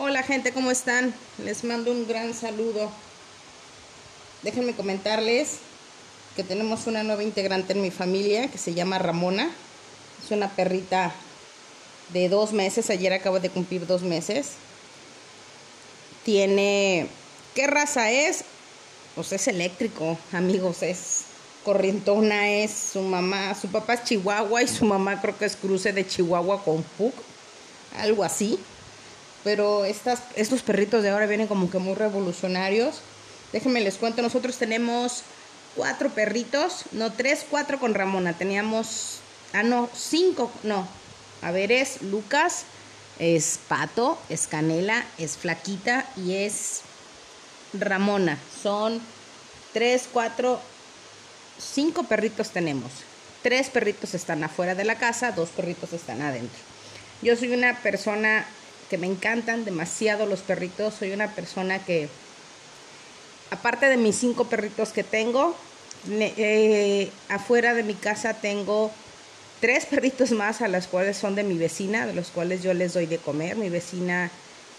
Hola 0.00 0.22
gente, 0.22 0.52
¿cómo 0.52 0.70
están? 0.70 1.12
Les 1.44 1.64
mando 1.64 1.90
un 1.90 2.06
gran 2.06 2.32
saludo. 2.32 2.88
Déjenme 4.44 4.72
comentarles 4.72 5.56
que 6.36 6.44
tenemos 6.44 6.86
una 6.86 7.02
nueva 7.02 7.24
integrante 7.24 7.72
en 7.72 7.82
mi 7.82 7.90
familia 7.90 8.46
que 8.46 8.58
se 8.58 8.74
llama 8.74 9.00
Ramona. 9.00 9.50
Es 10.24 10.30
una 10.30 10.50
perrita 10.50 11.12
de 12.12 12.28
dos 12.28 12.52
meses, 12.52 12.90
ayer 12.90 13.12
acabo 13.12 13.40
de 13.40 13.50
cumplir 13.50 13.88
dos 13.88 14.02
meses. 14.02 14.50
Tiene... 16.24 17.08
¿Qué 17.56 17.66
raza 17.66 18.12
es? 18.12 18.44
Pues 19.16 19.32
es 19.32 19.48
eléctrico, 19.48 20.16
amigos, 20.30 20.84
es 20.84 21.22
corrientona, 21.64 22.48
es 22.48 22.70
su 22.92 23.00
mamá, 23.00 23.52
su 23.60 23.66
papá 23.66 23.94
es 23.94 24.04
Chihuahua 24.04 24.62
y 24.62 24.68
su 24.68 24.84
mamá 24.84 25.20
creo 25.20 25.36
que 25.36 25.46
es 25.46 25.56
cruce 25.56 25.92
de 25.92 26.06
Chihuahua 26.06 26.62
con 26.62 26.84
Pug, 26.84 27.14
algo 27.96 28.22
así. 28.22 28.60
Pero 29.44 29.84
estos 29.84 30.62
perritos 30.62 31.02
de 31.02 31.10
ahora 31.10 31.26
vienen 31.26 31.46
como 31.46 31.70
que 31.70 31.78
muy 31.78 31.94
revolucionarios. 31.94 33.00
Déjenme 33.52 33.80
les 33.80 33.96
cuento, 33.96 34.20
nosotros 34.20 34.56
tenemos 34.58 35.22
cuatro 35.76 36.10
perritos, 36.10 36.84
no, 36.92 37.12
tres, 37.12 37.46
cuatro 37.48 37.78
con 37.78 37.94
Ramona. 37.94 38.32
Teníamos, 38.36 39.20
ah, 39.52 39.62
no, 39.62 39.88
cinco, 39.94 40.50
no. 40.64 40.86
A 41.40 41.52
ver, 41.52 41.70
es 41.70 42.02
Lucas, 42.02 42.64
es 43.18 43.60
Pato, 43.68 44.18
es 44.28 44.46
Canela, 44.48 45.04
es 45.18 45.36
Flaquita 45.36 46.04
y 46.16 46.34
es 46.34 46.80
Ramona. 47.72 48.38
Son 48.62 49.00
tres, 49.72 50.08
cuatro, 50.12 50.60
cinco 51.58 52.02
perritos 52.02 52.50
tenemos. 52.50 52.90
Tres 53.42 53.70
perritos 53.70 54.14
están 54.14 54.42
afuera 54.42 54.74
de 54.74 54.84
la 54.84 54.98
casa, 54.98 55.30
dos 55.30 55.50
perritos 55.50 55.92
están 55.92 56.22
adentro. 56.22 56.58
Yo 57.22 57.36
soy 57.36 57.52
una 57.52 57.78
persona 57.82 58.46
que 58.88 58.98
me 58.98 59.06
encantan 59.06 59.64
demasiado 59.64 60.26
los 60.26 60.40
perritos. 60.40 60.94
Soy 60.94 61.12
una 61.12 61.34
persona 61.34 61.78
que, 61.84 62.08
aparte 63.50 63.86
de 63.86 63.96
mis 63.96 64.16
cinco 64.16 64.44
perritos 64.44 64.90
que 64.90 65.04
tengo, 65.04 65.54
eh, 66.10 67.10
afuera 67.28 67.74
de 67.74 67.82
mi 67.82 67.94
casa 67.94 68.34
tengo 68.34 68.90
tres 69.60 69.86
perritos 69.86 70.30
más 70.32 70.62
a 70.62 70.68
los 70.68 70.86
cuales 70.86 71.16
son 71.16 71.34
de 71.34 71.42
mi 71.42 71.58
vecina, 71.58 72.06
de 72.06 72.14
los 72.14 72.28
cuales 72.28 72.62
yo 72.62 72.72
les 72.74 72.94
doy 72.94 73.06
de 73.06 73.18
comer. 73.18 73.56
Mi 73.56 73.68
vecina 73.68 74.30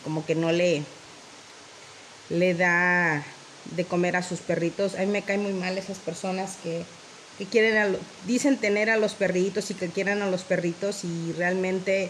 como 0.03 0.25
que 0.25 0.35
no 0.35 0.51
le, 0.51 0.83
le 2.29 2.53
da 2.53 3.23
de 3.75 3.85
comer 3.85 4.15
a 4.15 4.23
sus 4.23 4.39
perritos. 4.39 4.95
A 4.95 4.99
mí 4.99 5.07
me 5.07 5.21
caen 5.21 5.43
muy 5.43 5.53
mal 5.53 5.77
esas 5.77 5.99
personas 5.99 6.57
que, 6.63 6.83
que 7.37 7.45
quieren, 7.45 7.97
dicen 8.25 8.57
tener 8.57 8.89
a 8.89 8.97
los 8.97 9.13
perritos 9.13 9.69
y 9.71 9.73
que 9.73 9.89
quieran 9.89 10.21
a 10.21 10.29
los 10.29 10.43
perritos 10.43 11.03
y 11.03 11.33
realmente 11.33 12.09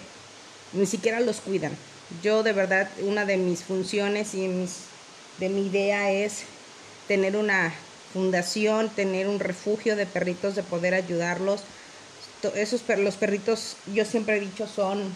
ni 0.73 0.85
siquiera 0.85 1.19
los 1.19 1.41
cuidan. 1.41 1.71
Yo 2.23 2.43
de 2.43 2.53
verdad, 2.53 2.89
una 3.01 3.25
de 3.25 3.37
mis 3.37 3.63
funciones 3.63 4.33
y 4.33 4.47
de 5.39 5.49
mi 5.49 5.67
idea 5.67 6.11
es 6.11 6.43
tener 7.07 7.35
una 7.35 7.73
fundación, 8.13 8.89
tener 8.89 9.27
un 9.27 9.39
refugio 9.39 9.95
de 9.95 10.05
perritos, 10.05 10.55
de 10.55 10.63
poder 10.63 10.93
ayudarlos. 10.93 11.61
Esos 12.55 12.83
los 12.97 13.15
perritos, 13.15 13.75
yo 13.93 14.05
siempre 14.05 14.37
he 14.37 14.39
dicho, 14.39 14.67
son, 14.67 15.13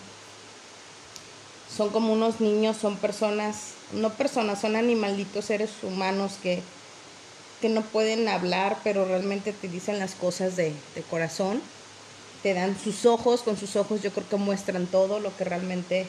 son 1.75 1.89
como 1.89 2.13
unos 2.13 2.41
niños, 2.41 2.77
son 2.77 2.97
personas, 2.97 3.73
no 3.93 4.11
personas, 4.11 4.61
son 4.61 4.75
animalitos, 4.75 5.45
seres 5.45 5.71
humanos 5.81 6.33
que, 6.43 6.61
que 7.61 7.69
no 7.69 7.81
pueden 7.81 8.27
hablar, 8.27 8.77
pero 8.83 9.05
realmente 9.05 9.53
te 9.53 9.67
dicen 9.67 9.99
las 9.99 10.15
cosas 10.15 10.55
de 10.55 10.73
corazón. 11.09 11.61
Te 12.43 12.53
dan 12.53 12.77
sus 12.77 13.05
ojos, 13.05 13.41
con 13.41 13.57
sus 13.57 13.75
ojos 13.75 14.01
yo 14.01 14.11
creo 14.11 14.27
que 14.29 14.35
muestran 14.35 14.85
todo 14.85 15.19
lo 15.19 15.35
que 15.35 15.45
realmente 15.45 16.05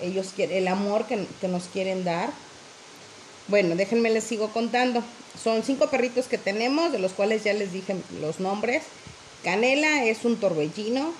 ellos 0.00 0.32
quieren, 0.36 0.58
el 0.58 0.68
amor 0.68 1.06
que, 1.06 1.26
que 1.40 1.48
nos 1.48 1.64
quieren 1.64 2.04
dar. 2.04 2.30
Bueno, 3.48 3.74
déjenme 3.74 4.10
les 4.10 4.24
sigo 4.24 4.50
contando. 4.50 5.02
Son 5.42 5.62
cinco 5.62 5.88
perritos 5.88 6.26
que 6.26 6.38
tenemos, 6.38 6.92
de 6.92 6.98
los 6.98 7.12
cuales 7.12 7.42
ya 7.42 7.52
les 7.52 7.72
dije 7.72 7.96
los 8.20 8.38
nombres. 8.38 8.84
Canela 9.42 10.04
es 10.04 10.24
un 10.24 10.36
torbellino. 10.36 11.12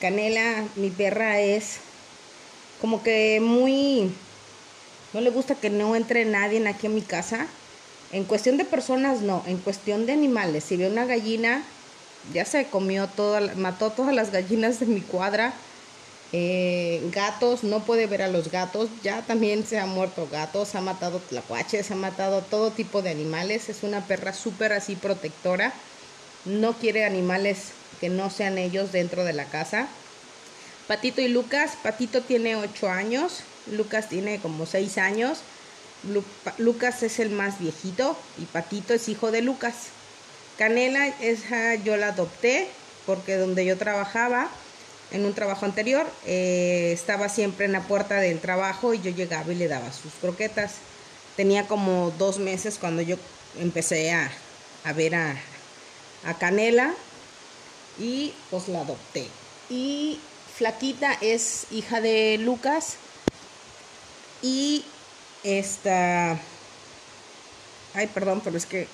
Canela, 0.00 0.64
mi 0.76 0.90
perra, 0.90 1.40
es 1.40 1.78
como 2.80 3.02
que 3.02 3.40
muy... 3.40 4.12
No 5.12 5.20
le 5.20 5.30
gusta 5.30 5.54
que 5.54 5.70
no 5.70 5.94
entre 5.94 6.24
nadie 6.24 6.66
aquí 6.66 6.86
en 6.86 6.94
mi 6.94 7.02
casa. 7.02 7.46
En 8.12 8.24
cuestión 8.24 8.56
de 8.56 8.64
personas, 8.64 9.20
no. 9.20 9.42
En 9.46 9.58
cuestión 9.58 10.06
de 10.06 10.12
animales. 10.12 10.64
Si 10.64 10.76
ve 10.76 10.88
una 10.88 11.04
gallina, 11.04 11.64
ya 12.32 12.44
se 12.44 12.66
comió 12.66 13.08
toda, 13.08 13.40
mató 13.56 13.90
todas 13.90 14.14
las 14.14 14.30
gallinas 14.32 14.80
de 14.80 14.86
mi 14.86 15.00
cuadra 15.00 15.54
eh, 16.34 17.06
gatos, 17.12 17.62
no 17.62 17.80
puede 17.80 18.06
ver 18.06 18.22
a 18.22 18.28
los 18.28 18.50
gatos, 18.50 18.88
ya 19.02 19.20
también 19.20 19.66
se 19.66 19.78
ha 19.78 19.84
muerto 19.84 20.26
gatos, 20.32 20.74
ha 20.74 20.80
matado 20.80 21.18
tlacuaches, 21.18 21.90
ha 21.90 21.94
matado 21.94 22.40
todo 22.40 22.70
tipo 22.70 23.02
de 23.02 23.10
animales, 23.10 23.68
es 23.68 23.82
una 23.82 24.00
perra 24.06 24.32
súper 24.32 24.72
así 24.72 24.96
protectora, 24.96 25.74
no 26.46 26.72
quiere 26.72 27.04
animales 27.04 27.72
que 28.00 28.08
no 28.08 28.30
sean 28.30 28.56
ellos 28.56 28.92
dentro 28.92 29.24
de 29.24 29.34
la 29.34 29.44
casa. 29.44 29.88
Patito 30.88 31.20
y 31.20 31.28
Lucas, 31.28 31.72
Patito 31.82 32.22
tiene 32.22 32.56
8 32.56 32.88
años, 32.88 33.40
Lucas 33.70 34.08
tiene 34.08 34.38
como 34.38 34.64
6 34.64 34.96
años, 34.96 35.40
Lucas 36.56 37.02
es 37.02 37.18
el 37.18 37.28
más 37.28 37.58
viejito 37.58 38.16
y 38.38 38.46
Patito 38.46 38.94
es 38.94 39.10
hijo 39.10 39.30
de 39.30 39.42
Lucas. 39.42 39.88
Canela, 40.58 41.08
esa 41.20 41.74
yo 41.76 41.96
la 41.96 42.08
adopté 42.08 42.68
porque 43.06 43.36
donde 43.36 43.64
yo 43.64 43.76
trabajaba, 43.76 44.48
en 45.12 45.26
un 45.26 45.34
trabajo 45.34 45.66
anterior, 45.66 46.10
eh, 46.26 46.90
estaba 46.92 47.28
siempre 47.28 47.66
en 47.66 47.72
la 47.72 47.82
puerta 47.82 48.16
del 48.16 48.40
trabajo 48.40 48.94
y 48.94 49.00
yo 49.00 49.10
llegaba 49.10 49.52
y 49.52 49.56
le 49.56 49.68
daba 49.68 49.92
sus 49.92 50.12
croquetas. 50.14 50.76
Tenía 51.36 51.66
como 51.66 52.12
dos 52.18 52.38
meses 52.38 52.78
cuando 52.80 53.02
yo 53.02 53.16
empecé 53.60 54.12
a, 54.12 54.30
ver 54.94 55.14
a, 55.14 55.36
a 56.24 56.38
Canela 56.38 56.94
y 57.98 58.32
pues 58.50 58.68
la 58.68 58.80
adopté. 58.80 59.26
Y 59.68 60.18
Flaquita 60.56 61.12
es 61.20 61.66
hija 61.70 62.00
de 62.00 62.38
Lucas 62.38 62.96
y 64.40 64.84
esta... 65.44 66.38
Ay, 67.94 68.06
perdón, 68.14 68.40
pero 68.42 68.56
es 68.56 68.64
que 68.64 68.88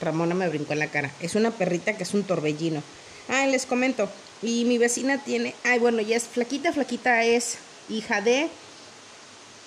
Ramona 0.00 0.34
me 0.34 0.48
brincó 0.48 0.72
en 0.72 0.78
la 0.80 0.88
cara. 0.88 1.10
Es 1.20 1.34
una 1.34 1.50
perrita 1.50 1.96
que 1.96 2.02
es 2.02 2.14
un 2.14 2.24
torbellino. 2.24 2.82
Ah, 3.28 3.46
les 3.46 3.66
comento. 3.66 4.08
Y 4.42 4.64
mi 4.64 4.78
vecina 4.78 5.22
tiene, 5.22 5.54
ay, 5.64 5.78
bueno, 5.78 6.00
ya 6.00 6.16
es 6.16 6.24
flaquita, 6.24 6.72
flaquita 6.72 7.24
es 7.24 7.58
hija 7.88 8.20
de 8.20 8.48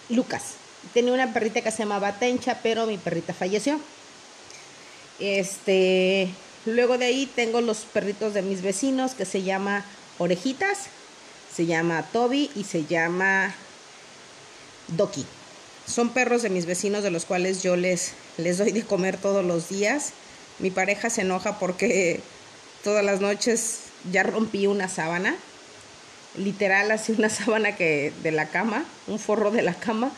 Lucas. 0.09 0.53
Tenía 0.93 1.13
una 1.13 1.33
perrita 1.33 1.61
que 1.61 1.71
se 1.71 1.79
llamaba 1.79 2.13
Tencha, 2.13 2.59
pero 2.63 2.87
mi 2.87 2.97
perrita 2.97 3.33
falleció. 3.33 3.79
Este, 5.19 6.29
luego 6.65 6.97
de 6.97 7.05
ahí 7.05 7.29
tengo 7.35 7.61
los 7.61 7.79
perritos 7.79 8.33
de 8.33 8.41
mis 8.41 8.61
vecinos 8.61 9.13
que 9.13 9.25
se 9.25 9.43
llama 9.43 9.85
Orejitas, 10.17 10.87
se 11.53 11.65
llama 11.65 12.03
Toby 12.11 12.49
y 12.55 12.63
se 12.63 12.85
llama 12.85 13.53
Doki. 14.87 15.25
Son 15.91 16.09
perros 16.09 16.41
de 16.41 16.49
mis 16.49 16.65
vecinos 16.65 17.03
de 17.03 17.11
los 17.11 17.25
cuales 17.25 17.63
yo 17.63 17.75
les, 17.75 18.13
les 18.37 18.57
doy 18.57 18.71
de 18.71 18.83
comer 18.83 19.17
todos 19.17 19.43
los 19.43 19.67
días. 19.67 20.13
Mi 20.59 20.71
pareja 20.71 21.09
se 21.09 21.21
enoja 21.21 21.59
porque 21.59 22.21
todas 22.81 23.03
las 23.03 23.19
noches 23.19 23.79
ya 24.09 24.23
rompí 24.23 24.67
una 24.67 24.87
sábana, 24.87 25.35
literal 26.37 26.91
así 26.91 27.11
una 27.11 27.27
sábana 27.29 27.75
que 27.75 28.13
de 28.23 28.31
la 28.31 28.47
cama, 28.47 28.85
un 29.07 29.19
forro 29.19 29.51
de 29.51 29.63
la 29.63 29.73
cama, 29.73 30.11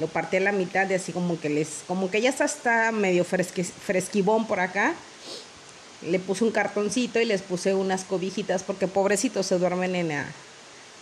lo 0.00 0.08
partí 0.08 0.38
a 0.38 0.40
la 0.40 0.50
mitad 0.50 0.90
y 0.90 0.94
así 0.94 1.12
como 1.12 1.40
que 1.40 1.48
les, 1.48 1.84
como 1.86 2.10
que 2.10 2.20
ya 2.20 2.30
está, 2.30 2.44
está 2.44 2.90
medio 2.90 3.24
fresquibón 3.24 4.48
por 4.48 4.58
acá. 4.58 4.94
Le 6.02 6.18
puse 6.18 6.42
un 6.42 6.50
cartoncito 6.50 7.20
y 7.20 7.24
les 7.24 7.42
puse 7.42 7.74
unas 7.74 8.02
cobijitas 8.02 8.64
porque 8.64 8.88
pobrecitos 8.88 9.46
se 9.46 9.58
duermen 9.58 9.94
en 9.94 10.10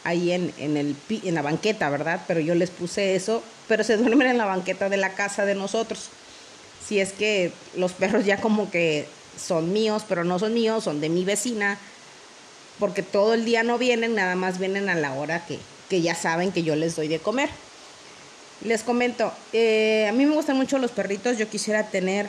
ahí 0.09 0.33
en, 0.33 0.53
en, 0.59 0.77
el, 0.77 0.97
en 1.11 1.35
la 1.35 1.43
banqueta, 1.43 1.89
¿verdad? 1.91 2.23
Pero 2.27 2.41
yo 2.41 2.55
les 2.55 2.71
puse 2.71 3.15
eso, 3.15 3.43
pero 3.69 3.85
se 3.85 3.97
duermen 3.97 4.29
en 4.29 4.39
la 4.39 4.47
banqueta 4.47 4.89
de 4.89 4.97
la 4.97 5.15
casa 5.15 5.45
de 5.45 5.55
nosotros. 5.55 6.09
Si 6.87 7.01
es 7.01 7.13
que 7.13 7.53
los 7.77 7.93
perros 7.93 8.25
ya 8.25 8.41
como 8.41 8.71
que 8.71 9.07
son 9.39 9.73
míos, 9.73 10.05
pero 10.09 10.25
no 10.25 10.39
son 10.39 10.55
míos, 10.55 10.85
son 10.85 11.01
de 11.01 11.09
mi 11.09 11.25
vecina, 11.25 11.79
porque 12.79 13.03
todo 13.03 13.35
el 13.35 13.45
día 13.45 13.63
no 13.63 13.79
vienen, 13.79 14.15
nada 14.15 14.35
más 14.35 14.59
vienen 14.59 14.89
a 14.89 14.95
la 14.95 15.13
hora 15.13 15.45
que, 15.47 15.59
que 15.89 16.01
ya 16.01 16.15
saben 16.15 16.53
que 16.53 16.63
yo 16.63 16.77
les 16.77 16.97
doy 16.97 17.09
de 17.09 17.19
comer. 17.19 17.51
Les 18.65 18.83
comento, 18.83 19.33
eh, 19.53 20.07
a 20.09 20.13
mí 20.13 20.27
me 20.27 20.35
gustan 20.35 20.57
mucho 20.57 20.79
los 20.79 20.91
perritos, 20.91 21.39
yo 21.39 21.49
quisiera 21.49 21.89
tener 21.91 22.27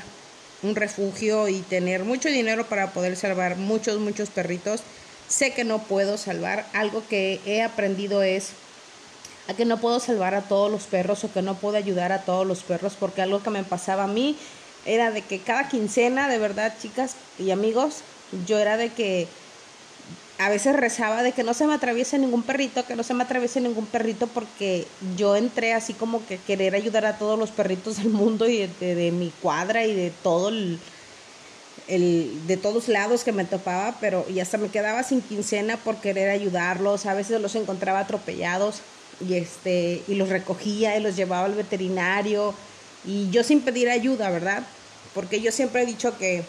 un 0.61 0.75
refugio 0.75 1.47
y 1.47 1.61
tener 1.61 2.03
mucho 2.03 2.29
dinero 2.29 2.67
para 2.67 2.91
poder 2.91 3.15
salvar 3.15 3.55
muchos, 3.55 3.99
muchos 3.99 4.29
perritos. 4.29 4.81
Sé 5.29 5.53
que 5.53 5.63
no 5.63 5.79
puedo 5.79 6.17
salvar, 6.17 6.65
algo 6.73 7.03
que 7.07 7.39
he 7.45 7.61
aprendido 7.61 8.23
es 8.23 8.49
a 9.47 9.53
que 9.53 9.65
no 9.65 9.79
puedo 9.79 9.99
salvar 9.99 10.35
a 10.35 10.41
todos 10.41 10.71
los 10.71 10.83
perros 10.83 11.23
o 11.23 11.31
que 11.31 11.41
no 11.41 11.55
puedo 11.55 11.77
ayudar 11.77 12.11
a 12.11 12.23
todos 12.23 12.45
los 12.45 12.63
perros, 12.63 12.95
porque 12.99 13.21
algo 13.21 13.41
que 13.41 13.49
me 13.49 13.63
pasaba 13.63 14.03
a 14.03 14.07
mí 14.07 14.35
era 14.85 15.11
de 15.11 15.21
que 15.21 15.39
cada 15.39 15.69
quincena, 15.69 16.27
de 16.27 16.37
verdad, 16.37 16.73
chicas 16.81 17.15
y 17.37 17.51
amigos, 17.51 18.01
yo 18.47 18.57
era 18.59 18.77
de 18.77 18.89
que 18.89 19.27
a 20.39 20.49
veces 20.49 20.75
rezaba 20.75 21.21
de 21.21 21.33
que 21.33 21.43
no 21.43 21.53
se 21.53 21.67
me 21.67 21.73
atraviese 21.73 22.17
ningún 22.17 22.43
perrito, 22.43 22.85
que 22.85 22.95
no 22.95 23.03
se 23.03 23.13
me 23.13 23.23
atraviese 23.23 23.59
ningún 23.59 23.85
perrito, 23.85 24.27
porque 24.27 24.87
yo 25.17 25.35
entré 25.35 25.73
así 25.73 25.93
como 25.93 26.25
que 26.25 26.37
querer 26.37 26.75
ayudar 26.75 27.05
a 27.05 27.17
todos 27.17 27.37
los 27.37 27.51
perritos 27.51 27.97
del 27.97 28.09
mundo 28.09 28.47
y 28.47 28.67
de, 28.79 29.11
mi 29.11 29.31
cuadra 29.41 29.85
y 29.85 29.93
de 29.93 30.11
todo 30.23 30.49
el, 30.49 30.79
el, 31.89 32.47
de 32.47 32.57
todos 32.57 32.87
lados 32.87 33.23
que 33.23 33.31
me 33.31 33.45
topaba, 33.45 33.97
pero 33.99 34.25
y 34.29 34.39
hasta 34.39 34.57
me 34.57 34.69
quedaba 34.69 35.03
sin 35.03 35.21
quincena 35.21 35.77
por 35.77 35.97
querer 35.97 36.29
ayudarlos, 36.29 37.05
a 37.05 37.13
veces 37.13 37.41
los 37.41 37.55
encontraba 37.55 37.99
atropellados 37.99 38.81
y 39.27 39.33
este 39.33 40.03
y 40.07 40.15
los 40.15 40.29
recogía 40.29 40.97
y 40.97 41.01
los 41.01 41.15
llevaba 41.15 41.45
al 41.45 41.55
veterinario 41.55 42.53
y 43.05 43.29
yo 43.29 43.43
sin 43.43 43.61
pedir 43.61 43.89
ayuda, 43.89 44.29
¿verdad? 44.29 44.63
Porque 45.13 45.41
yo 45.41 45.51
siempre 45.51 45.83
he 45.83 45.85
dicho 45.85 46.17
que 46.17 46.43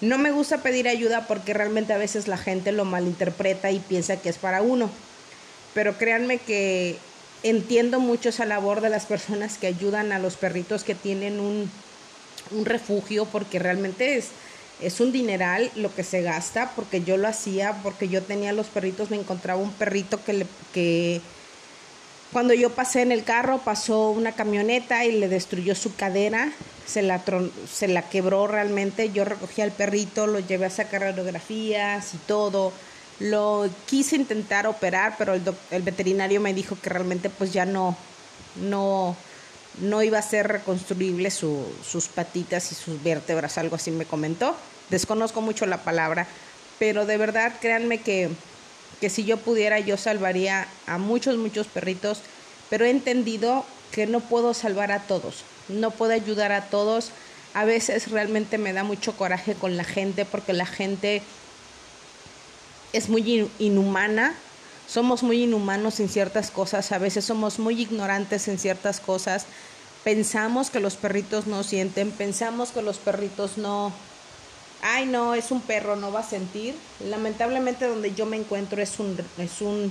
no 0.00 0.18
me 0.18 0.32
gusta 0.32 0.58
pedir 0.58 0.88
ayuda 0.88 1.26
porque 1.28 1.54
realmente 1.54 1.92
a 1.92 1.98
veces 1.98 2.26
la 2.26 2.36
gente 2.36 2.72
lo 2.72 2.84
malinterpreta 2.84 3.70
y 3.70 3.78
piensa 3.78 4.16
que 4.16 4.28
es 4.28 4.36
para 4.36 4.60
uno. 4.60 4.90
Pero 5.74 5.96
créanme 5.96 6.38
que 6.38 6.96
entiendo 7.44 8.00
mucho 8.00 8.28
esa 8.28 8.44
labor 8.44 8.80
de 8.80 8.90
las 8.90 9.06
personas 9.06 9.58
que 9.58 9.68
ayudan 9.68 10.10
a 10.10 10.18
los 10.18 10.36
perritos 10.36 10.84
que 10.84 10.94
tienen 10.94 11.40
un, 11.40 11.70
refugio 12.64 13.24
porque 13.26 13.60
realmente 13.60 14.16
es, 14.16 14.26
es 14.80 15.00
un 15.00 15.12
dineral 15.12 15.70
lo 15.76 15.94
que 15.94 16.04
se 16.04 16.22
gasta 16.22 16.72
porque 16.74 17.02
yo 17.02 17.16
lo 17.16 17.28
hacía, 17.28 17.80
porque 17.82 18.08
yo 18.08 18.22
tenía 18.22 18.52
los 18.52 18.66
perritos, 18.66 19.10
me 19.10 19.16
encontraba 19.16 19.60
un 19.60 19.72
perrito 19.72 20.22
que, 20.24 20.32
le, 20.32 20.46
que 20.72 21.20
cuando 22.32 22.54
yo 22.54 22.70
pasé 22.70 23.02
en 23.02 23.12
el 23.12 23.24
carro 23.24 23.58
pasó 23.58 24.10
una 24.10 24.32
camioneta 24.32 25.04
y 25.04 25.12
le 25.12 25.28
destruyó 25.28 25.74
su 25.74 25.94
cadera, 25.94 26.50
se 26.86 27.02
la, 27.02 27.22
se 27.70 27.88
la 27.88 28.08
quebró 28.08 28.46
realmente. 28.46 29.12
Yo 29.12 29.24
recogí 29.24 29.60
al 29.60 29.72
perrito, 29.72 30.26
lo 30.26 30.40
llevé 30.40 30.66
a 30.66 30.70
sacar 30.70 31.02
radiografías 31.02 32.14
y 32.14 32.16
todo. 32.18 32.72
Lo 33.20 33.68
quise 33.86 34.16
intentar 34.16 34.66
operar, 34.66 35.16
pero 35.18 35.34
el, 35.34 35.42
el 35.70 35.82
veterinario 35.82 36.40
me 36.40 36.54
dijo 36.54 36.76
que 36.80 36.88
realmente 36.88 37.28
pues 37.28 37.52
ya 37.52 37.66
no, 37.66 37.96
no, 38.56 39.14
no 39.80 40.02
iba 40.02 40.18
a 40.18 40.22
ser 40.22 40.48
reconstruible 40.48 41.30
sus 41.30 42.08
patitas 42.14 42.72
y 42.72 42.74
sus 42.74 43.02
vértebras, 43.02 43.58
algo 43.58 43.76
así 43.76 43.90
me 43.90 44.04
comentó. 44.04 44.56
Desconozco 44.90 45.40
mucho 45.40 45.66
la 45.66 45.78
palabra, 45.78 46.26
pero 46.78 47.06
de 47.06 47.16
verdad 47.16 47.54
créanme 47.60 48.00
que 48.00 48.30
que 49.02 49.10
si 49.10 49.24
yo 49.24 49.36
pudiera 49.36 49.80
yo 49.80 49.96
salvaría 49.96 50.68
a 50.86 50.96
muchos, 50.96 51.36
muchos 51.36 51.66
perritos, 51.66 52.20
pero 52.70 52.84
he 52.84 52.90
entendido 52.90 53.66
que 53.90 54.06
no 54.06 54.20
puedo 54.20 54.54
salvar 54.54 54.92
a 54.92 55.00
todos, 55.00 55.42
no 55.68 55.90
puedo 55.90 56.12
ayudar 56.12 56.52
a 56.52 56.66
todos. 56.66 57.10
A 57.52 57.64
veces 57.64 58.12
realmente 58.12 58.58
me 58.58 58.72
da 58.72 58.84
mucho 58.84 59.16
coraje 59.16 59.54
con 59.54 59.76
la 59.76 59.82
gente 59.82 60.24
porque 60.24 60.52
la 60.52 60.66
gente 60.66 61.20
es 62.92 63.08
muy 63.08 63.50
inhumana, 63.58 64.36
somos 64.92 65.22
muy 65.22 65.44
inhumanos 65.44 66.00
en 66.00 66.10
ciertas 66.10 66.50
cosas, 66.50 66.92
a 66.92 66.98
veces 66.98 67.24
somos 67.24 67.58
muy 67.58 67.80
ignorantes 67.80 68.46
en 68.48 68.58
ciertas 68.58 69.00
cosas, 69.00 69.46
pensamos 70.04 70.68
que 70.68 70.80
los 70.80 70.96
perritos 70.96 71.46
no 71.46 71.62
sienten, 71.62 72.10
pensamos 72.10 72.72
que 72.72 72.82
los 72.82 72.98
perritos 72.98 73.56
no, 73.56 73.90
ay 74.82 75.06
no, 75.06 75.34
es 75.34 75.50
un 75.50 75.62
perro, 75.62 75.96
no 75.96 76.12
va 76.12 76.20
a 76.20 76.28
sentir. 76.28 76.74
Lamentablemente 77.08 77.86
donde 77.86 78.12
yo 78.12 78.26
me 78.26 78.36
encuentro 78.36 78.82
es 78.82 78.98
un, 78.98 79.16
es 79.38 79.62
un, 79.62 79.90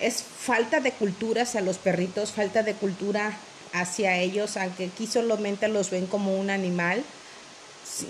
es 0.00 0.24
falta 0.24 0.80
de 0.80 0.90
cultura 0.90 1.42
hacia 1.42 1.60
los 1.60 1.78
perritos, 1.78 2.32
falta 2.32 2.64
de 2.64 2.74
cultura 2.74 3.38
hacia 3.72 4.18
ellos, 4.18 4.56
aunque 4.56 4.86
aquí 4.86 5.06
solamente 5.06 5.68
los 5.68 5.90
ven 5.90 6.06
como 6.06 6.34
un 6.34 6.50
animal, 6.50 7.04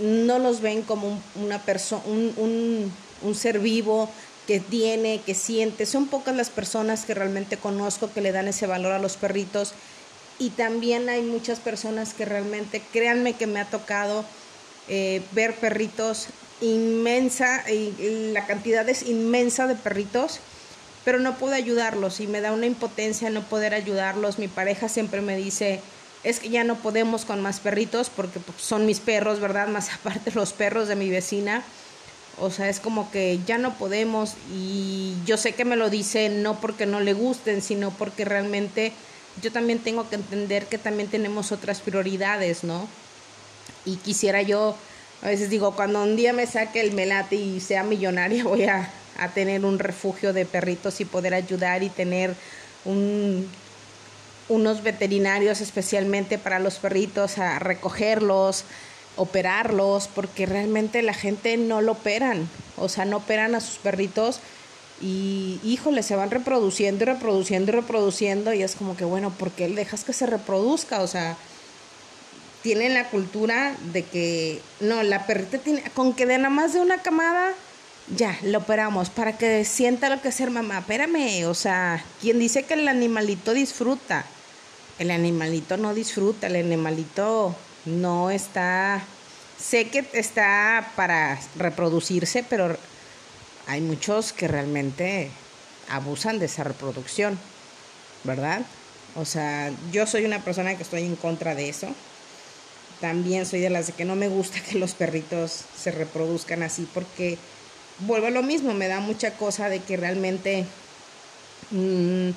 no 0.00 0.39
los 0.39 0.62
ven 0.62 0.81
como 0.85 1.21
una 1.35 1.59
persona, 1.61 2.03
un, 2.06 2.33
un, 2.39 2.93
un 3.21 3.35
ser 3.35 3.59
vivo 3.59 4.09
que 4.47 4.61
tiene, 4.61 5.21
que 5.25 5.35
siente. 5.35 5.87
Son 5.87 6.06
pocas 6.06 6.37
las 6.37 6.50
personas 6.50 7.05
que 7.05 7.15
realmente 7.15 7.56
conozco 7.56 8.12
que 8.12 8.21
le 8.21 8.33
dan 8.33 8.49
ese 8.49 8.67
valor 8.67 8.93
a 8.93 8.99
los 8.99 9.17
perritos 9.17 9.75
y 10.39 10.50
también 10.50 11.09
hay 11.09 11.23
muchas 11.23 11.61
personas 11.61 12.15
que 12.15 12.25
realmente, 12.25 12.83
créanme 12.93 13.35
que 13.35 13.47
me 13.47 13.61
ha 13.61 13.65
tocado 13.65 14.25
eh, 14.89 15.23
ver 15.33 15.55
perritos 15.55 16.29
inmensa, 16.61 17.65
la 18.33 18.47
cantidad 18.47 18.89
es 18.89 19.03
inmensa 19.03 19.67
de 19.67 19.75
perritos, 19.75 20.41
pero 21.05 21.19
no 21.19 21.37
puedo 21.37 21.55
ayudarlos 21.55 22.21
y 22.21 22.27
me 22.27 22.41
da 22.41 22.53
una 22.53 22.67
impotencia 22.67 23.31
no 23.31 23.43
poder 23.43 23.75
ayudarlos. 23.75 24.39
Mi 24.39 24.49
pareja 24.49 24.89
siempre 24.89 25.21
me 25.21 25.37
dice, 25.37 25.81
es 26.23 26.39
que 26.39 26.50
ya 26.50 26.65
no 26.65 26.77
podemos 26.77 27.25
con 27.25 27.43
más 27.43 27.61
perritos 27.61 28.11
porque 28.11 28.39
pues, 28.39 28.62
son 28.62 28.87
mis 28.87 29.00
perros, 29.00 29.41
¿verdad? 29.41 29.67
Más 29.73 29.93
aparte 29.93 30.31
los 30.33 30.53
perros 30.53 30.89
de 30.89 30.97
mi 30.97 31.11
vecina. 31.11 31.62
O 32.40 32.50
sea, 32.50 32.69
es 32.69 32.81
como 32.81 33.11
que 33.11 33.40
ya 33.46 33.58
no 33.58 33.75
podemos 33.75 34.34
y 34.55 35.14
yo 35.26 35.37
sé 35.37 35.52
que 35.52 35.64
me 35.64 35.76
lo 35.76 35.90
dice 35.90 36.29
no 36.29 36.61
porque 36.61 36.87
no 36.87 37.00
le 37.00 37.12
gusten, 37.12 37.62
sino 37.62 37.90
porque 37.90 38.25
realmente 38.25 38.93
yo 39.43 39.52
también 39.52 39.79
tengo 39.79 40.08
que 40.08 40.17
entender 40.17 40.67
que 40.67 40.79
también 40.79 41.08
tenemos 41.08 41.52
otras 41.52 41.81
prioridades, 41.81 42.64
¿no? 42.64 42.88
y 43.84 43.96
quisiera 43.96 44.43
yo, 44.43 44.76
a 45.23 45.29
veces 45.29 45.50
digo, 45.50 45.75
cuando 45.75 46.02
un 46.02 46.17
día 46.17 46.32
me 46.32 46.46
saque 46.46 46.81
el 46.81 46.93
melate 46.93 47.37
y 47.37 47.61
sea 47.61 47.82
millonaria, 47.82 48.44
voy 48.44 48.64
a, 48.64 48.90
tener 49.34 49.64
un 49.64 49.79
refugio 49.79 50.32
de 50.32 50.46
perritos 50.46 51.00
y 51.00 51.05
poder 51.05 51.34
ayudar 51.34 51.84
y 51.84 51.90
tener 51.90 52.34
un, 52.84 53.49
unos 54.49 54.82
veterinarios 54.82 55.61
especialmente 55.61 56.38
para 56.38 56.58
los 56.58 56.76
perritos, 56.76 57.38
a 57.38 57.61
recogerlos, 57.61 58.64
operarlos, 59.17 60.09
porque 60.09 60.47
realmente 60.47 61.03
la 61.03 61.14
gente 61.14 61.56
no 61.56 61.81
lo 61.81 61.93
operan, 61.93 62.49
o 62.76 62.88
sea, 62.88 63.05
no 63.05 63.19
operan 63.19 63.55
a 63.55 63.61
sus 63.61 63.79
perritos 63.79 64.41
y 65.00 65.59
híjole, 65.64 66.03
se 66.03 66.14
van 66.14 66.31
reproduciendo 66.31 67.05
y 67.05 67.06
reproduciendo 67.06 67.73
y 67.73 67.75
reproduciendo 67.75 68.55
y 68.55 68.62
es 68.62 68.76
como 68.76 68.97
que 68.97 69.05
bueno, 69.05 69.31
¿por 69.31 69.50
qué 69.50 69.69
dejas 69.69 70.05
que 70.05 70.12
se 70.12 70.26
reproduzca? 70.26 71.03
O 71.03 71.06
sea, 71.06 71.37
tienen 72.62 72.94
la 72.94 73.11
cultura 73.11 73.75
de 73.93 74.05
que 74.05 74.62
no, 74.81 75.03
la 75.03 75.26
perrita 75.26 75.58
tiene, 75.58 75.82
con 75.94 76.15
que 76.15 76.26
de 76.26 76.38
nada 76.38 76.50
más 76.50 76.73
de 76.73 76.81
una 76.81 76.99
camada, 76.99 77.53
ya, 78.17 78.38
lo 78.43 78.58
operamos 78.58 79.11
para 79.11 79.37
que 79.37 79.65
sienta 79.65 80.08
lo 80.08 80.23
que 80.23 80.29
es 80.29 80.35
ser 80.35 80.50
mamá. 80.50 80.79
Espérame, 80.79 81.47
o 81.47 81.55
sea, 81.55 82.05
quien 82.20 82.38
dice 82.38 82.62
que 82.62 82.75
el 82.75 82.87
animalito 82.87 83.53
disfruta, 83.53 84.25
el 84.99 85.11
animalito 85.11 85.76
no 85.76 85.94
disfruta, 85.94 86.47
el 86.47 86.56
animalito 86.56 87.56
no 87.84 88.31
está, 88.31 89.02
sé 89.58 89.88
que 89.88 90.06
está 90.12 90.93
para 90.96 91.38
reproducirse, 91.56 92.44
pero 92.49 92.76
hay 93.67 93.81
muchos 93.81 94.32
que 94.32 94.49
realmente 94.49 95.31
abusan 95.88 96.38
de 96.38 96.46
esa 96.46 96.64
reproducción, 96.64 97.39
¿verdad? 98.24 98.62
O 99.15 99.24
sea, 99.24 99.70
yo 99.91 100.06
soy 100.06 100.24
una 100.24 100.41
persona 100.41 100.74
que 100.77 100.82
estoy 100.82 101.03
en 101.03 101.17
contra 101.17 101.55
de 101.55 101.69
eso 101.69 101.94
también 103.03 103.44
soy 103.46 103.58
de 103.58 103.69
las 103.69 103.89
de 103.89 103.93
que 103.94 104.05
no 104.05 104.15
me 104.15 104.29
gusta 104.29 104.62
que 104.62 104.79
los 104.79 104.94
perritos 104.94 105.65
se 105.77 105.91
reproduzcan 105.91 106.62
así 106.62 106.89
porque 106.94 107.36
vuelvo 107.98 108.29
a 108.29 108.31
lo 108.31 108.44
mismo, 108.44 108.72
me 108.74 108.86
da 108.86 109.01
mucha 109.01 109.32
cosa 109.32 109.69
de 109.69 109.81
que 109.81 109.96
realmente 109.96 110.65
mm, 111.72 112.31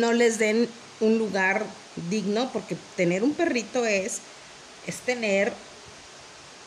no 0.00 0.12
les 0.12 0.38
den 0.38 0.68
un 0.98 1.16
lugar 1.16 1.64
digno 2.08 2.50
porque 2.52 2.76
tener 2.96 3.22
un 3.22 3.34
perrito 3.34 3.84
es, 3.84 4.20
es 4.86 4.96
tener 5.00 5.52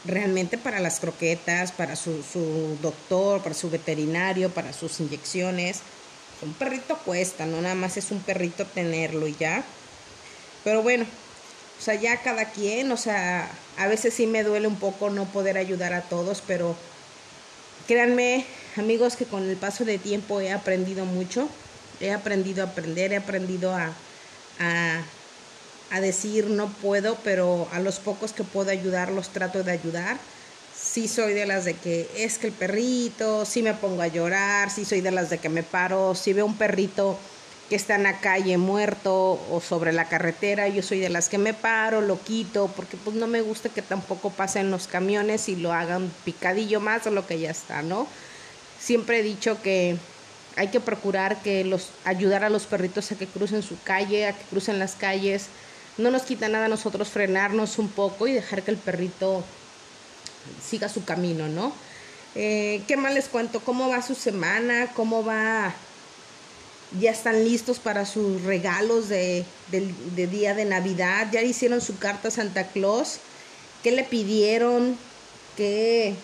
realmente 0.05 0.57
para 0.57 0.79
las 0.79 0.99
croquetas, 0.99 1.71
para 1.71 1.95
su, 1.95 2.23
su 2.23 2.77
doctor, 2.81 3.41
para 3.41 3.55
su 3.55 3.69
veterinario, 3.69 4.49
para 4.49 4.73
sus 4.73 4.99
inyecciones. 4.99 5.79
Un 6.41 6.53
perrito 6.53 6.97
cuesta, 7.05 7.45
no 7.45 7.61
nada 7.61 7.75
más 7.75 7.95
es 7.97 8.11
un 8.11 8.19
perrito 8.19 8.65
tenerlo 8.65 9.27
y 9.27 9.35
ya. 9.35 9.63
Pero 10.63 10.83
bueno, 10.83 11.05
o 11.79 11.81
sea, 11.81 11.95
ya 11.95 12.21
cada 12.21 12.45
quien, 12.51 12.91
o 12.91 12.97
sea, 12.97 13.49
a 13.77 13.87
veces 13.87 14.13
sí 14.13 14.27
me 14.27 14.43
duele 14.43 14.67
un 14.67 14.77
poco 14.77 15.09
no 15.09 15.25
poder 15.25 15.57
ayudar 15.57 15.93
a 15.93 16.01
todos, 16.01 16.41
pero 16.45 16.75
créanme, 17.87 18.45
amigos, 18.77 19.15
que 19.15 19.25
con 19.25 19.49
el 19.49 19.57
paso 19.57 19.85
de 19.85 19.97
tiempo 19.97 20.39
he 20.41 20.51
aprendido 20.51 21.05
mucho, 21.05 21.47
he 21.99 22.11
aprendido 22.11 22.63
a 22.63 22.67
aprender, 22.67 23.13
he 23.13 23.17
aprendido 23.17 23.73
a, 23.73 23.93
a, 24.60 25.01
a 25.91 26.01
decir 26.01 26.48
no 26.48 26.67
puedo, 26.67 27.17
pero 27.24 27.67
a 27.72 27.79
los 27.79 28.00
pocos 28.00 28.33
que 28.33 28.43
puedo 28.43 28.72
ayudar 28.72 29.12
los 29.12 29.29
trato 29.29 29.63
de 29.63 29.72
ayudar. 29.72 30.17
Sí 30.75 31.07
soy 31.07 31.33
de 31.33 31.45
las 31.45 31.65
de 31.65 31.75
que 31.75 32.10
es 32.17 32.38
que 32.38 32.48
el 32.48 32.53
perrito, 32.53 33.45
sí 33.45 33.63
me 33.63 33.74
pongo 33.74 34.01
a 34.01 34.07
llorar, 34.07 34.69
sí 34.69 34.86
soy 34.86 35.01
de 35.01 35.12
las 35.12 35.29
de 35.29 35.38
que 35.38 35.50
me 35.50 35.63
paro, 35.63 36.15
si 36.15 36.33
veo 36.33 36.45
un 36.45 36.57
perrito 36.57 37.17
que 37.69 37.75
está 37.75 37.95
en 37.95 38.03
la 38.03 38.19
calle 38.19 38.57
muerto 38.57 39.39
o 39.50 39.62
sobre 39.62 39.93
la 39.93 40.10
carretera, 40.10 40.67
yo 40.67 40.83
soy 40.83 41.00
de 41.00 41.10
las 41.10 41.29
que 41.29 41.38
me 41.38 41.53
paro, 41.53 42.01
lo 42.01 42.22
quito, 42.22 42.67
porque 42.75 42.98
pues 42.98 43.15
no 43.15 43.27
me 43.27 43.41
gusta 43.41 43.69
que 43.69 43.81
tampoco 43.81 44.29
pasen 44.29 44.72
los 44.72 44.88
camiones 44.88 45.48
y 45.48 45.55
lo 45.55 45.72
hagan 45.72 46.12
picadillo 46.25 46.79
más 46.79 47.05
de 47.05 47.12
lo 47.12 47.25
que 47.25 47.39
ya 47.39 47.51
está, 47.51 47.81
¿no? 47.81 48.07
Siempre 48.79 49.19
he 49.19 49.24
dicho 49.24 49.62
que 49.62 49.98
hay 50.55 50.67
que 50.67 50.79
procurar 50.79 51.41
que 51.41 51.63
los 51.63 51.89
ayudar 52.05 52.43
a 52.43 52.50
los 52.50 52.65
perritos 52.65 53.12
a 53.12 53.15
que 53.15 53.27
crucen 53.27 53.63
su 53.63 53.79
calle, 53.83 54.27
a 54.27 54.38
que 54.38 54.43
crucen 54.45 54.79
las 54.79 54.93
calles. 54.95 55.48
No 55.98 56.12
nos 56.12 56.24
quita 56.24 56.50
nada 56.50 56.65
a 56.65 56.69
nosotros 56.69 57.10
frenarnos 57.10 57.77
un 57.77 57.89
poco 57.89 58.27
y 58.27 58.33
dejar 58.33 58.63
que 58.63 58.72
el 58.72 58.77
perrito 58.77 59.43
siga 60.63 60.89
su 60.89 61.05
camino, 61.05 61.48
¿no? 61.48 61.74
Eh, 62.36 62.81
¿Qué 62.88 62.98
más 62.98 63.13
les 63.13 63.29
cuento? 63.29 63.60
¿Cómo 63.60 63.89
va 63.89 64.01
su 64.01 64.15
semana? 64.15 64.91
¿Cómo 64.95 65.24
va? 65.24 65.74
¿Ya 67.00 67.12
están 67.12 67.43
listos 67.43 67.79
para 67.79 68.05
sus 68.05 68.41
regalos 68.43 69.10
de, 69.10 69.45
de 69.72 70.27
día 70.27 70.53
de 70.53 70.65
Navidad? 70.65 71.27
¿Ya 71.31 71.41
hicieron 71.41 71.81
su 71.81 71.98
carta 71.98 72.27
a 72.27 72.31
Santa 72.31 72.67
Claus? 72.67 73.19
¿Qué 73.81 73.91
le 73.91 74.03
pidieron? 74.03 74.98
¿Qué, 75.57 76.15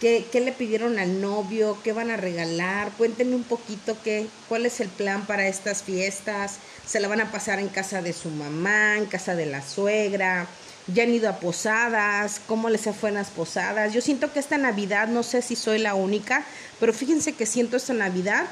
¿Qué, 0.00 0.26
le 0.32 0.52
pidieron 0.52 0.98
al 0.98 1.20
novio? 1.20 1.76
¿Qué 1.84 1.92
van 1.92 2.10
a 2.10 2.16
regalar? 2.16 2.90
Cuéntenme 2.96 3.34
un 3.36 3.44
poquito 3.44 3.98
qué, 4.02 4.26
cuál 4.48 4.64
es 4.64 4.80
el 4.80 4.88
plan 4.88 5.26
para 5.26 5.46
estas 5.46 5.82
fiestas. 5.82 6.56
¿Se 6.86 7.00
la 7.00 7.08
van 7.08 7.20
a 7.20 7.30
pasar 7.30 7.58
en 7.58 7.68
casa 7.68 8.00
de 8.00 8.14
su 8.14 8.30
mamá, 8.30 8.96
en 8.96 9.04
casa 9.04 9.34
de 9.34 9.44
la 9.44 9.60
suegra? 9.60 10.46
¿Ya 10.86 11.02
han 11.02 11.12
ido 11.12 11.28
a 11.28 11.38
posadas? 11.38 12.40
¿Cómo 12.46 12.70
les 12.70 12.80
fue 12.98 13.10
en 13.10 13.16
las 13.16 13.28
posadas? 13.28 13.92
Yo 13.92 14.00
siento 14.00 14.32
que 14.32 14.38
esta 14.38 14.56
Navidad, 14.56 15.06
no 15.08 15.22
sé 15.22 15.42
si 15.42 15.54
soy 15.54 15.78
la 15.78 15.94
única, 15.94 16.46
pero 16.80 16.94
fíjense 16.94 17.34
que 17.34 17.44
siento 17.44 17.76
esta 17.76 17.92
Navidad 17.92 18.46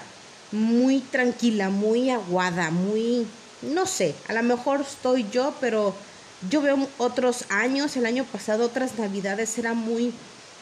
muy 0.52 1.00
tranquila, 1.00 1.70
muy 1.70 2.10
aguada, 2.10 2.70
muy, 2.70 3.26
no 3.62 3.86
sé, 3.86 4.14
a 4.28 4.34
lo 4.34 4.42
mejor 4.42 4.82
estoy 4.82 5.26
yo, 5.32 5.54
pero 5.60 5.94
yo 6.50 6.60
veo 6.60 6.88
otros 6.98 7.46
años, 7.48 7.96
el 7.96 8.04
año 8.04 8.24
pasado, 8.24 8.66
otras 8.66 8.98
Navidades 8.98 9.56
era 9.58 9.72
muy 9.72 10.12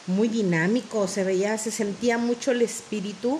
muy 0.07 0.27
dinámico, 0.27 1.07
se 1.07 1.23
veía, 1.23 1.57
se 1.57 1.71
sentía 1.71 2.17
mucho 2.17 2.51
el 2.51 2.61
espíritu. 2.61 3.39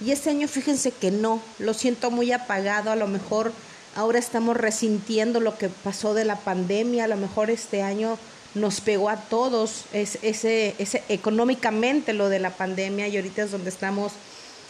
Y 0.00 0.12
este 0.12 0.30
año 0.30 0.48
fíjense 0.48 0.90
que 0.92 1.10
no, 1.10 1.42
lo 1.58 1.74
siento 1.74 2.10
muy 2.10 2.32
apagado, 2.32 2.90
a 2.90 2.96
lo 2.96 3.08
mejor 3.08 3.52
ahora 3.94 4.18
estamos 4.18 4.56
resintiendo 4.56 5.40
lo 5.40 5.58
que 5.58 5.68
pasó 5.68 6.14
de 6.14 6.24
la 6.24 6.36
pandemia, 6.36 7.04
a 7.04 7.08
lo 7.08 7.16
mejor 7.16 7.50
este 7.50 7.82
año 7.82 8.18
nos 8.54 8.80
pegó 8.80 9.08
a 9.08 9.16
todos 9.16 9.84
ese, 9.92 10.74
ese 10.78 11.02
económicamente 11.08 12.12
lo 12.12 12.28
de 12.28 12.38
la 12.38 12.50
pandemia 12.50 13.08
y 13.08 13.16
ahorita 13.16 13.44
es 13.44 13.50
donde 13.50 13.70
estamos 13.70 14.12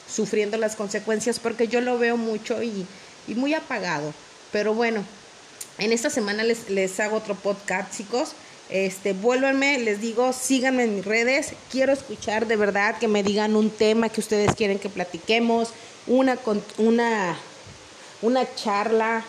sufriendo 0.09 0.57
las 0.57 0.77
consecuencias 0.77 1.41
porque 1.41 1.67
yo 1.67 1.81
lo 1.81 1.99
veo 1.99 2.17
mucho 2.17 2.63
y, 2.63 2.87
y 3.27 3.35
muy 3.35 3.55
apagado. 3.55 4.13
Pero 4.53 4.75
bueno, 4.75 5.05
en 5.79 5.93
esta 5.93 6.11
semana 6.11 6.45
les, 6.45 6.69
les 6.69 7.01
hago 7.01 7.17
otro 7.17 7.35
podcast, 7.35 7.97
chicos. 7.97 8.33
Este, 8.73 9.13
vuélvanme, 9.13 9.79
les 9.81 10.01
digo, 10.01 10.33
síganme 10.33 10.85
en 10.85 10.97
mis 10.97 11.05
redes. 11.05 11.53
Quiero 11.71 11.93
escuchar 11.93 12.47
de 12.47 12.57
verdad 12.57 12.97
que 12.99 13.07
me 13.07 13.23
digan 13.23 13.55
un 13.55 13.69
tema 13.69 14.09
que 14.09 14.21
ustedes 14.21 14.55
quieren 14.55 14.79
que 14.79 14.89
platiquemos, 14.89 15.69
una, 16.07 16.39
una, 16.79 17.37
una 18.23 18.55
charla, 18.55 19.25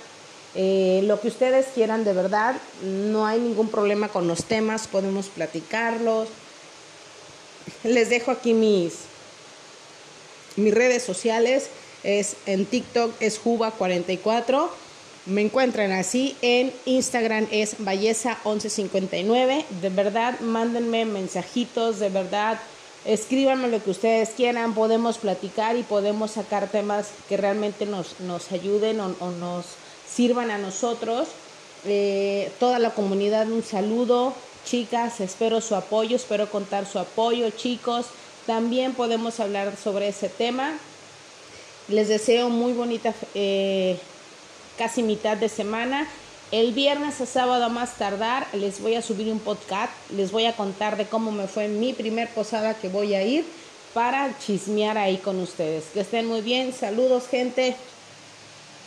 eh, 0.56 1.02
lo 1.04 1.20
que 1.20 1.28
ustedes 1.28 1.66
quieran 1.76 2.06
de 2.06 2.14
verdad. 2.14 2.56
No 2.84 3.28
hay 3.28 3.42
ningún 3.42 3.68
problema 3.68 4.08
con 4.08 4.30
los 4.30 4.46
temas, 4.46 4.88
podemos 4.88 5.28
platicarlos. 5.28 6.30
Les 7.84 8.10
dejo 8.10 8.32
aquí 8.32 8.54
mis, 8.54 8.94
mis 10.56 10.74
redes 10.74 11.04
sociales. 11.04 11.68
Es 12.06 12.38
en 12.46 12.66
TikTok 12.66 13.14
es 13.20 13.44
Juba44 13.44 14.70
me 15.26 15.42
encuentran 15.42 15.92
así 15.94 16.36
en 16.42 16.74
Instagram 16.86 17.48
es 17.50 17.80
Balleza1159. 17.80 19.66
De 19.82 19.90
verdad, 19.90 20.40
mándenme 20.42 21.06
mensajitos, 21.06 22.00
de 22.00 22.10
verdad, 22.10 22.60
escríbanme 23.06 23.70
lo 23.70 23.82
que 23.82 23.92
ustedes 23.92 24.32
quieran. 24.32 24.74
Podemos 24.74 25.18
platicar 25.18 25.78
y 25.78 25.84
podemos 25.84 26.32
sacar 26.32 26.68
temas 26.68 27.08
que 27.30 27.38
realmente 27.38 27.86
nos, 27.86 28.20
nos 28.20 28.52
ayuden 28.52 29.00
o, 29.00 29.32
nos 29.40 29.66
sirvan 30.14 30.52
a 30.52 30.58
nosotros. 30.58 31.30
Eh, 31.86 32.52
toda 32.60 32.80
la 32.80 32.90
comunidad, 32.90 33.50
un 33.50 33.64
saludo. 33.64 34.34
Chicas, 34.66 35.22
espero 35.22 35.62
su 35.62 35.76
apoyo, 35.76 36.18
espero 36.18 36.50
contar 36.50 36.86
su 36.86 37.00
apoyo, 37.00 37.50
chicos. 37.50 38.08
También 38.46 38.94
podemos 38.94 39.40
hablar 39.40 39.74
sobre 39.82 40.10
ese 40.10 40.28
tema. 40.28 40.78
Les 41.88 42.10
deseo 42.10 42.50
muy 42.50 42.74
bonita 42.74 43.14
eh, 43.36 43.98
casi 44.78 45.04
mitad 45.04 45.38
de 45.38 45.50
semana. 45.50 46.08
El 46.52 46.74
viernes 46.74 47.20
a 47.20 47.26
sábado 47.26 47.66
a 47.66 47.70
más 47.70 47.96
tardar 47.96 48.48
les 48.54 48.80
voy 48.80 48.96
a 48.96 49.02
subir 49.02 49.32
un 49.32 49.40
podcast, 49.40 49.92
les 50.12 50.32
voy 50.32 50.46
a 50.46 50.56
contar 50.56 50.98
de 50.98 51.06
cómo 51.06 51.32
me 51.32 51.48
fue 51.48 51.68
mi 51.68 51.94
primer 51.94 52.30
posada 52.30 52.76
que 52.76 52.90
voy 52.90 53.16
a 53.16 53.24
ir 53.24 53.46
para 53.94 54.38
chismear 54.40 54.98
ahí 54.98 55.18
con 55.18 55.40
ustedes. 55.40 55.86
Que 55.94 56.02
estén 56.02 56.28
muy 56.28 56.42
bien, 56.42 56.74
saludos 56.74 57.28
gente. 57.28 57.76